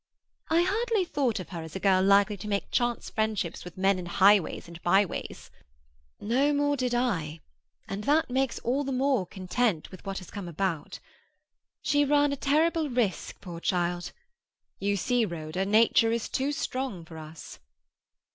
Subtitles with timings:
[0.49, 3.99] "I hardly thought of her as a girl likely to make chance friendships with men
[3.99, 5.51] in highways and by ways."
[6.19, 7.39] "No more did I;
[7.87, 10.97] and that makes all the more content with what has come about.
[11.83, 14.11] She ran a terrible risk, poor child.
[14.79, 17.59] You see, Rhoda, nature is too strong for us."